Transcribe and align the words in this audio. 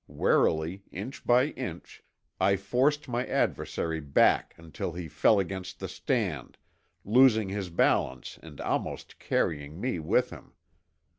Warily, 0.07 0.81
inch 0.91 1.23
by 1.27 1.49
inch, 1.49 2.03
I 2.39 2.55
forced 2.55 3.07
my 3.07 3.23
adversary 3.27 3.99
back 3.99 4.55
until 4.57 4.93
he 4.93 5.07
fell 5.07 5.37
against 5.39 5.79
the 5.79 5.87
stand, 5.87 6.57
losing 7.05 7.49
his 7.49 7.69
balance 7.69 8.39
and 8.41 8.59
almost 8.61 9.19
carrying 9.19 9.79
me 9.79 9.99
with 9.99 10.31
him. 10.31 10.53